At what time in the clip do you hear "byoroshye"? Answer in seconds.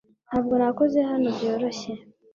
1.37-1.91